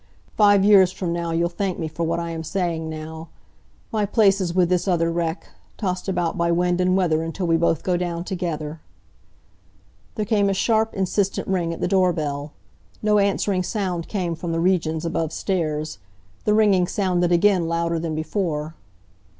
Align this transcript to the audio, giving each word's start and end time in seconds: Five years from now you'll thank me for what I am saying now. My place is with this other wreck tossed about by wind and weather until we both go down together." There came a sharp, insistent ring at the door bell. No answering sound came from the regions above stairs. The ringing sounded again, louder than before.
Five 0.35 0.65
years 0.65 0.91
from 0.91 1.13
now 1.13 1.31
you'll 1.31 1.47
thank 1.47 1.77
me 1.77 1.87
for 1.87 2.01
what 2.03 2.19
I 2.19 2.31
am 2.31 2.43
saying 2.43 2.89
now. 2.89 3.29
My 3.91 4.03
place 4.07 4.41
is 4.41 4.51
with 4.51 4.67
this 4.67 4.87
other 4.87 5.11
wreck 5.11 5.49
tossed 5.77 6.07
about 6.09 6.35
by 6.39 6.51
wind 6.51 6.81
and 6.81 6.97
weather 6.97 7.21
until 7.21 7.45
we 7.45 7.55
both 7.55 7.83
go 7.83 7.97
down 7.97 8.23
together." 8.23 8.81
There 10.15 10.25
came 10.25 10.49
a 10.49 10.55
sharp, 10.55 10.95
insistent 10.95 11.47
ring 11.47 11.71
at 11.71 11.81
the 11.81 11.87
door 11.87 12.13
bell. 12.13 12.51
No 13.03 13.19
answering 13.19 13.61
sound 13.61 14.07
came 14.07 14.33
from 14.33 14.51
the 14.51 14.59
regions 14.59 15.05
above 15.05 15.31
stairs. 15.31 15.99
The 16.45 16.55
ringing 16.55 16.87
sounded 16.87 17.31
again, 17.31 17.67
louder 17.67 17.99
than 17.99 18.15
before. 18.15 18.73